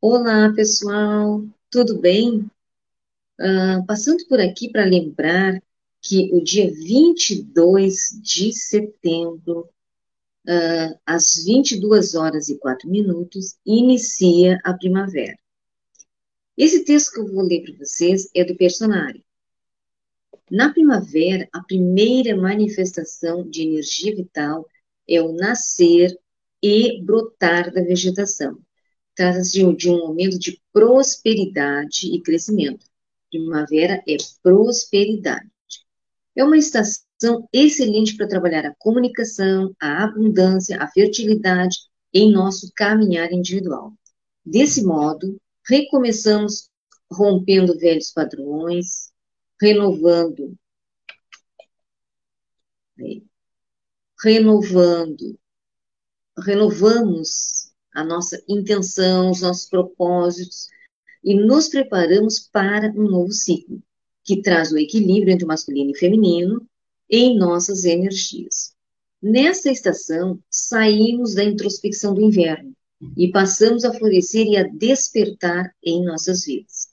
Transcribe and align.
Olá, 0.00 0.52
pessoal, 0.54 1.44
tudo 1.68 1.98
bem? 1.98 2.48
Ah, 3.36 3.82
passando 3.84 4.24
por 4.28 4.38
aqui 4.38 4.70
para 4.70 4.84
lembrar 4.84 5.60
que 6.00 6.30
o 6.32 6.40
dia 6.40 6.70
22 6.72 8.20
de 8.22 8.52
setembro, 8.52 9.68
ah, 10.46 10.96
às 11.04 11.42
22 11.44 12.14
horas 12.14 12.48
e 12.48 12.56
4 12.58 12.88
minutos, 12.88 13.58
inicia 13.66 14.60
a 14.62 14.72
primavera. 14.72 15.36
Esse 16.56 16.84
texto 16.84 17.14
que 17.14 17.20
eu 17.20 17.26
vou 17.26 17.42
ler 17.42 17.62
para 17.64 17.78
vocês 17.78 18.30
é 18.36 18.44
do 18.44 18.56
Personário. 18.56 19.22
Na 20.48 20.72
primavera, 20.72 21.48
a 21.52 21.60
primeira 21.60 22.36
manifestação 22.36 23.48
de 23.50 23.62
energia 23.62 24.14
vital 24.14 24.64
é 25.08 25.20
o 25.20 25.32
nascer 25.32 26.16
e 26.62 27.02
brotar 27.02 27.72
da 27.72 27.82
vegetação. 27.82 28.62
Trata-se 29.18 29.74
de 29.74 29.90
um 29.90 29.98
momento 29.98 30.38
de 30.38 30.62
prosperidade 30.72 32.06
e 32.06 32.22
crescimento. 32.22 32.86
Primavera 33.28 34.00
é 34.06 34.16
prosperidade. 34.44 35.50
É 36.36 36.44
uma 36.44 36.56
estação 36.56 37.48
excelente 37.52 38.16
para 38.16 38.28
trabalhar 38.28 38.64
a 38.64 38.74
comunicação, 38.78 39.74
a 39.80 40.04
abundância, 40.04 40.80
a 40.80 40.86
fertilidade 40.86 41.78
em 42.14 42.30
nosso 42.30 42.70
caminhar 42.76 43.32
individual. 43.32 43.92
Desse 44.46 44.84
modo, 44.84 45.36
recomeçamos 45.68 46.70
rompendo 47.10 47.76
velhos 47.76 48.12
padrões, 48.12 49.10
renovando, 49.60 50.56
renovando, 54.22 55.36
renovamos 56.38 57.57
a 57.98 58.04
nossa 58.04 58.40
intenção, 58.48 59.32
os 59.32 59.40
nossos 59.40 59.68
propósitos 59.68 60.68
e 61.24 61.34
nos 61.34 61.68
preparamos 61.68 62.38
para 62.38 62.92
um 62.92 63.10
novo 63.10 63.32
ciclo, 63.32 63.82
que 64.22 64.40
traz 64.40 64.70
o 64.70 64.78
equilíbrio 64.78 65.32
entre 65.32 65.44
o 65.44 65.48
masculino 65.48 65.90
e 65.90 65.98
feminino 65.98 66.64
em 67.10 67.36
nossas 67.36 67.84
energias. 67.84 68.72
Nesta 69.20 69.68
estação, 69.68 70.38
saímos 70.48 71.34
da 71.34 71.42
introspecção 71.42 72.14
do 72.14 72.22
inverno 72.22 72.72
e 73.16 73.32
passamos 73.32 73.84
a 73.84 73.92
florescer 73.92 74.46
e 74.46 74.56
a 74.56 74.62
despertar 74.62 75.74
em 75.82 76.04
nossas 76.04 76.44
vidas. 76.44 76.90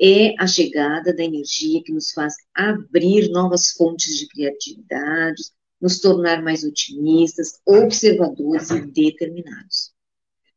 É 0.00 0.34
a 0.42 0.46
chegada 0.46 1.14
da 1.14 1.24
energia 1.24 1.82
que 1.84 1.92
nos 1.92 2.10
faz 2.12 2.34
abrir 2.54 3.28
novas 3.28 3.72
fontes 3.72 4.18
de 4.18 4.26
criatividade, 4.28 5.42
nos 5.78 6.00
tornar 6.00 6.42
mais 6.42 6.64
otimistas, 6.64 7.60
observadores 7.66 8.70
e 8.70 8.80
determinados. 8.80 9.94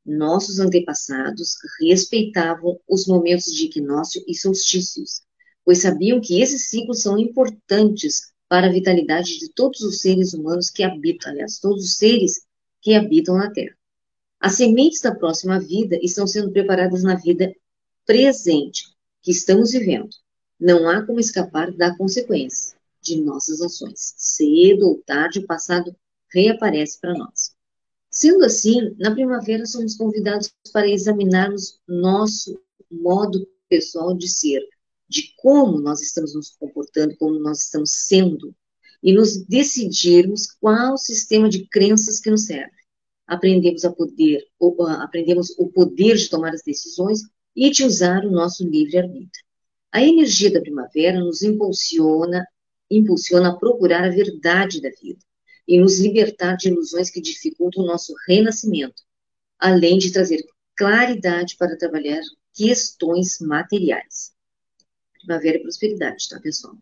Nossos 0.09 0.59
antepassados 0.59 1.55
respeitavam 1.79 2.79
os 2.89 3.05
momentos 3.05 3.53
de 3.53 3.65
equinócio 3.65 4.23
e 4.27 4.33
solstícios, 4.33 5.21
pois 5.63 5.83
sabiam 5.83 6.19
que 6.19 6.41
esses 6.41 6.67
ciclos 6.67 7.03
são 7.03 7.15
importantes 7.19 8.33
para 8.47 8.65
a 8.65 8.71
vitalidade 8.71 9.37
de 9.37 9.53
todos 9.53 9.81
os 9.81 10.01
seres 10.01 10.33
humanos 10.33 10.71
que 10.71 10.81
habitam, 10.81 11.31
aliás, 11.31 11.59
todos 11.59 11.85
os 11.85 11.97
seres 11.97 12.41
que 12.81 12.95
habitam 12.95 13.37
na 13.37 13.51
Terra. 13.51 13.77
As 14.39 14.55
sementes 14.55 14.99
da 14.99 15.13
próxima 15.13 15.59
vida 15.59 15.99
estão 16.01 16.25
sendo 16.25 16.51
preparadas 16.51 17.03
na 17.03 17.13
vida 17.13 17.53
presente 18.03 18.87
que 19.21 19.29
estamos 19.29 19.73
vivendo. 19.73 20.09
Não 20.59 20.89
há 20.89 21.05
como 21.05 21.19
escapar 21.19 21.71
da 21.71 21.95
consequência 21.95 22.75
de 22.99 23.21
nossas 23.21 23.61
ações. 23.61 24.15
Cedo 24.17 24.87
ou 24.87 25.03
tarde, 25.05 25.37
o 25.37 25.45
passado 25.45 25.95
reaparece 26.33 26.99
para 26.99 27.13
nós. 27.13 27.48
Sendo 28.19 28.43
assim, 28.43 28.93
na 28.99 29.11
primavera 29.11 29.65
somos 29.65 29.95
convidados 29.95 30.53
para 30.73 30.89
examinarmos 30.89 31.79
nosso 31.87 32.59
modo 32.91 33.47
pessoal 33.69 34.13
de 34.13 34.27
ser, 34.27 34.59
de 35.07 35.33
como 35.37 35.79
nós 35.79 36.01
estamos 36.01 36.35
nos 36.35 36.49
comportando, 36.49 37.15
como 37.15 37.39
nós 37.39 37.61
estamos 37.61 37.91
sendo, 37.93 38.53
e 39.01 39.13
nos 39.13 39.37
decidirmos 39.45 40.47
qual 40.59 40.97
sistema 40.97 41.47
de 41.47 41.65
crenças 41.69 42.19
que 42.19 42.29
nos 42.29 42.43
serve. 42.43 42.75
Aprendemos 43.25 43.85
a 43.85 43.93
poder, 43.93 44.45
ou, 44.59 44.75
aprendemos 44.85 45.57
o 45.57 45.69
poder 45.69 46.17
de 46.17 46.29
tomar 46.29 46.53
as 46.53 46.61
decisões 46.61 47.21
e 47.55 47.69
de 47.69 47.85
usar 47.85 48.25
o 48.25 48.31
nosso 48.31 48.67
livre-arbítrio. 48.67 49.45
A 49.93 50.03
energia 50.03 50.51
da 50.51 50.59
primavera 50.59 51.21
nos 51.21 51.41
impulsiona, 51.41 52.45
impulsiona 52.91 53.51
a 53.51 53.55
procurar 53.55 54.03
a 54.03 54.09
verdade 54.09 54.81
da 54.81 54.89
vida 54.89 55.28
e 55.69 55.79
nos 55.79 55.99
libertar 55.99 56.57
de 56.57 56.67
ilusões 56.69 57.09
que 57.11 57.21
dificultam 57.21 57.83
o 57.83 57.85
nosso 57.85 58.15
renascimento, 58.27 59.03
além 59.59 59.99
de 59.99 60.11
trazer 60.11 60.43
claridade 60.75 61.55
para 61.57 61.77
trabalhar 61.77 62.23
questões 62.55 63.37
materiais. 63.39 64.33
Primavera 65.13 65.57
e 65.57 65.61
prosperidade, 65.61 66.27
tá, 66.27 66.39
pessoal? 66.39 66.75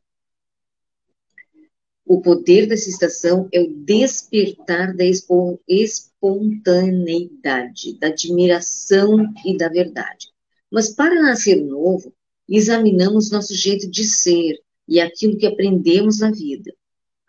O 2.06 2.22
poder 2.22 2.66
dessa 2.66 2.90
estação 2.90 3.50
é 3.52 3.59
o 3.59 3.74
despertar 3.74 4.96
da 4.96 5.04
espontaneidade, 5.04 8.00
da 8.00 8.08
admiração 8.08 9.34
e 9.46 9.58
da 9.58 9.68
verdade. 9.68 10.30
Mas 10.72 10.96
para 10.96 11.22
nascer 11.22 11.62
novo, 11.62 12.16
examinamos 12.48 13.31
nosso 13.31 13.54
jeito 13.54 13.92
de 13.92 14.06
ser 14.06 14.64
e 14.88 15.02
aquilo 15.02 15.38
que 15.38 15.46
aprendemos 15.46 16.19
na 16.19 16.31
vida 16.31 16.74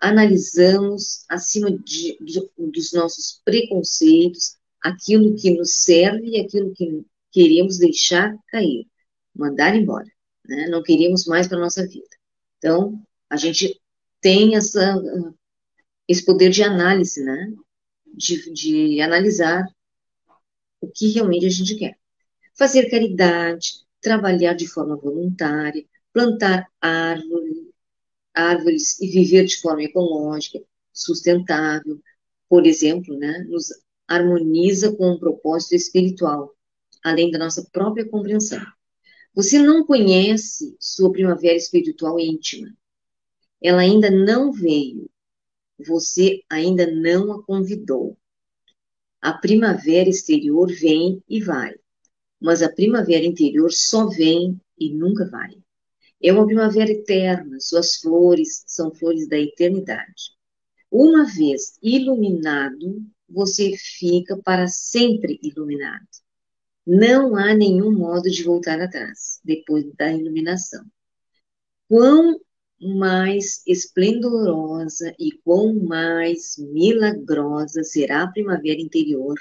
analisamos 0.00 1.24
acima 1.28 1.70
de, 1.70 2.16
de, 2.20 2.50
dos 2.56 2.92
nossos 2.92 3.40
preconceitos 3.44 4.56
aquilo 4.80 5.34
que 5.36 5.50
nos 5.50 5.82
serve 5.82 6.28
e 6.28 6.40
aquilo 6.40 6.72
que 6.72 7.04
queremos 7.32 7.78
deixar 7.78 8.36
cair, 8.48 8.86
mandar 9.34 9.74
embora. 9.74 10.06
Né? 10.44 10.68
Não 10.68 10.82
queríamos 10.82 11.26
mais 11.26 11.48
para 11.48 11.58
a 11.58 11.60
nossa 11.60 11.86
vida. 11.86 12.08
Então, 12.58 13.00
a 13.28 13.36
gente 13.36 13.80
tem 14.20 14.56
essa, 14.56 14.96
esse 16.06 16.24
poder 16.24 16.50
de 16.50 16.62
análise, 16.62 17.22
né? 17.22 17.52
De, 18.06 18.52
de 18.52 19.00
analisar 19.00 19.64
o 20.80 20.88
que 20.88 21.10
realmente 21.10 21.46
a 21.46 21.50
gente 21.50 21.76
quer. 21.76 21.96
Fazer 22.56 22.90
caridade, 22.90 23.84
trabalhar 24.00 24.54
de 24.54 24.66
forma 24.66 24.96
voluntária, 24.96 25.84
plantar 26.12 26.66
árvore, 26.80 27.67
árvores 28.34 29.00
e 29.00 29.08
viver 29.08 29.44
de 29.44 29.60
forma 29.60 29.82
ecológica, 29.82 30.60
sustentável, 30.92 32.00
por 32.48 32.66
exemplo, 32.66 33.16
né, 33.16 33.46
nos 33.48 33.68
harmoniza 34.06 34.94
com 34.96 35.12
um 35.12 35.18
propósito 35.18 35.74
espiritual, 35.74 36.54
além 37.04 37.30
da 37.30 37.38
nossa 37.38 37.68
própria 37.70 38.08
compreensão. 38.08 38.64
Você 39.34 39.58
não 39.58 39.84
conhece 39.84 40.74
sua 40.80 41.12
primavera 41.12 41.54
espiritual 41.54 42.18
íntima. 42.18 42.74
Ela 43.62 43.82
ainda 43.82 44.10
não 44.10 44.50
veio. 44.50 45.08
Você 45.78 46.42
ainda 46.50 46.90
não 46.90 47.32
a 47.32 47.42
convidou. 47.42 48.16
A 49.20 49.32
primavera 49.32 50.08
exterior 50.08 50.72
vem 50.72 51.22
e 51.28 51.40
vai, 51.40 51.74
mas 52.40 52.62
a 52.62 52.68
primavera 52.68 53.24
interior 53.24 53.72
só 53.72 54.06
vem 54.06 54.60
e 54.78 54.94
nunca 54.94 55.28
vai. 55.28 55.56
É 56.22 56.32
uma 56.32 56.46
primavera 56.46 56.90
eterna, 56.90 57.58
suas 57.60 57.96
flores 57.96 58.64
são 58.66 58.92
flores 58.92 59.28
da 59.28 59.38
eternidade. 59.38 60.32
Uma 60.90 61.24
vez 61.24 61.78
iluminado, 61.82 63.02
você 63.28 63.76
fica 63.76 64.36
para 64.36 64.66
sempre 64.66 65.38
iluminado. 65.42 66.08
Não 66.86 67.36
há 67.36 67.54
nenhum 67.54 67.92
modo 67.92 68.30
de 68.30 68.42
voltar 68.42 68.80
atrás 68.80 69.40
depois 69.44 69.84
da 69.94 70.12
iluminação. 70.12 70.84
Quão 71.86 72.40
mais 72.80 73.62
esplendorosa 73.66 75.14
e 75.18 75.32
quão 75.44 75.74
mais 75.74 76.56
milagrosa 76.58 77.82
será 77.82 78.22
a 78.22 78.30
primavera 78.30 78.80
interior. 78.80 79.36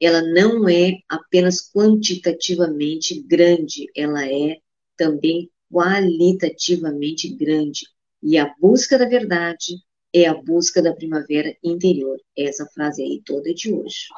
Ela 0.00 0.22
não 0.22 0.68
é 0.68 0.98
apenas 1.08 1.70
quantitativamente 1.72 3.20
grande, 3.22 3.86
ela 3.96 4.26
é 4.26 4.58
também 4.96 5.50
qualitativamente 5.70 7.28
grande. 7.34 7.86
E 8.22 8.36
a 8.36 8.54
busca 8.60 8.98
da 8.98 9.08
verdade 9.08 9.82
é 10.12 10.26
a 10.26 10.34
busca 10.34 10.82
da 10.82 10.92
primavera 10.92 11.56
interior. 11.62 12.20
Essa 12.36 12.66
frase 12.66 13.02
aí 13.02 13.22
toda 13.24 13.50
é 13.50 13.54
de 13.54 13.72
hoje. 13.72 14.08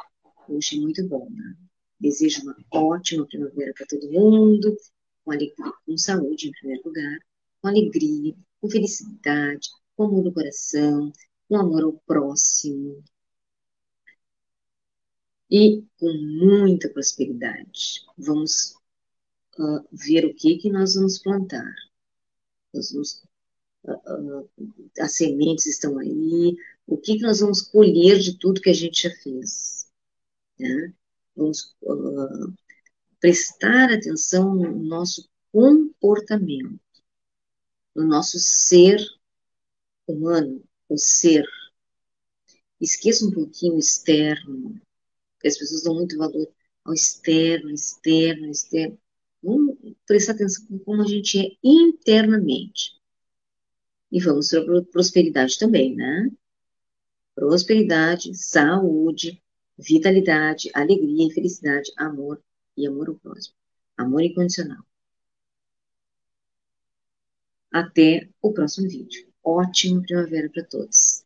Hoje 0.49 0.77
é 0.77 0.81
muito 0.81 1.07
bom, 1.07 1.29
né? 1.31 1.55
Desejo 2.01 2.43
uma 2.43 2.57
ótima 2.73 3.27
primavera 3.27 3.73
para 3.75 3.87
todo 3.87 4.11
mundo, 4.11 4.77
com 5.25 5.31
alegria, 5.31 5.73
com 5.87 5.97
saúde 5.97 6.49
em 6.49 6.53
primeiro 6.53 6.83
lugar, 6.85 7.19
com 7.61 7.69
alegria, 7.69 8.35
com 8.61 8.69
felicidade, 8.69 9.69
com 9.97 10.05
amor 10.05 10.25
no 10.25 10.33
coração, 10.33 11.13
com 11.49 11.57
amor 11.57 11.85
ao 11.85 11.93
próximo. 12.07 13.05
E 15.51 15.85
com 15.99 16.13
muita 16.13 16.89
prosperidade. 16.89 18.01
Vamos 18.17 18.75
uh, 19.59 19.87
ver 19.91 20.25
o 20.27 20.35
que 20.35 20.57
que 20.59 20.71
nós 20.71 20.95
vamos 20.95 21.19
plantar. 21.19 21.75
Nós 22.73 22.93
vamos, 22.93 23.23
uh, 23.85 24.43
uh, 24.43 24.51
as 24.99 25.17
sementes 25.17 25.67
estão 25.67 25.99
aí, 25.99 26.57
o 26.87 26.97
que 26.97 27.17
que 27.17 27.23
nós 27.23 27.41
vamos 27.41 27.63
colher 27.63 28.19
de 28.19 28.39
tudo 28.39 28.61
que 28.61 28.71
a 28.71 28.75
gente 28.75 29.03
já 29.03 29.15
fez. 29.17 29.87
Né? 30.59 30.93
Vamos 31.35 31.75
prestar 33.21 33.93
atenção 33.93 34.55
no 34.55 34.79
nosso 34.83 35.29
comportamento, 35.51 36.81
no 37.95 38.05
nosso 38.05 38.39
ser 38.39 39.01
humano, 40.07 40.63
o 40.89 40.99
ser. 40.99 41.45
Esqueça 42.81 43.25
um 43.25 43.31
pouquinho 43.31 43.75
o 43.75 43.79
externo, 43.79 44.81
porque 45.35 45.49
as 45.49 45.59
pessoas 45.59 45.83
dão 45.83 45.95
muito 45.95 46.17
valor 46.17 46.49
ao 46.85 46.93
externo, 46.93 47.71
externo, 47.71 48.51
externo. 48.51 48.99
Prestar 50.07 50.33
atenção 50.33 50.79
como 50.85 51.03
a 51.03 51.07
gente 51.07 51.39
é 51.39 51.57
internamente. 51.63 53.01
E 54.11 54.21
vamos 54.21 54.51
para 54.51 54.79
a 54.79 54.85
prosperidade 54.85 55.59
também, 55.59 55.95
né? 55.95 56.31
Prosperidade, 57.35 58.35
saúde, 58.37 59.43
vitalidade, 59.79 60.71
alegria 60.75 61.33
felicidade, 61.33 61.91
amor 61.97 62.43
e 62.77 62.87
amor 62.87 63.09
ao 63.09 63.15
próximo. 63.15 63.55
Amor 63.97 64.23
incondicional. 64.23 64.85
Até 67.73 68.29
o 68.43 68.53
próximo 68.53 68.89
vídeo. 68.89 69.27
Ótima 69.43 70.03
primavera 70.03 70.51
para 70.51 70.65
todos. 70.65 71.25